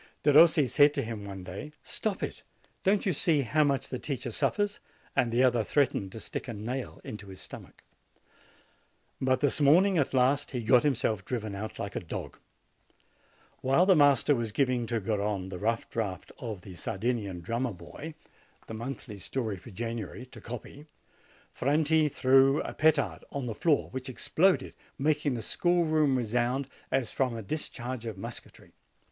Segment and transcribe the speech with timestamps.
[0.23, 2.41] Derossi said to him one day, "Stop it!
[2.83, 4.79] don't you see how much the teacher suffers?"
[5.15, 7.83] and the other threatened to stick a nail into his stomach.
[9.21, 12.39] But this morning, at last, he got himself driven out like a dog.
[13.61, 18.15] While the master was giving to Garrone the rough draft of The Sardinian Drummer Boy,
[18.65, 20.87] the FRANTI EXPELLED FROM SCHOOL 97 monthly story for January, to copy,
[21.53, 27.11] Franti threw a petard on the floor, which exploded, making the school room resound as
[27.11, 28.71] from a discharge of musketry.